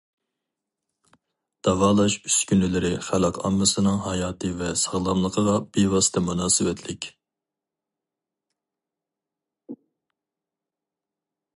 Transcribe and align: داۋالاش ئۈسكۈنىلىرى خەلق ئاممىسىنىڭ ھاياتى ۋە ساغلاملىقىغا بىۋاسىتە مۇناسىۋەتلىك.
داۋالاش 1.67 2.15
ئۈسكۈنىلىرى 2.29 2.91
خەلق 3.07 3.37
ئاممىسىنىڭ 3.49 3.99
ھاياتى 4.07 4.51
ۋە 4.63 4.71
ساغلاملىقىغا 4.85 5.55
بىۋاسىتە 5.77 6.25
مۇناسىۋەتلىك. 6.31 7.09